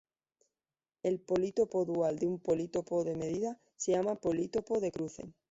[1.03, 5.31] El politopo dual de un politopo de medida se llama politopo de cruce.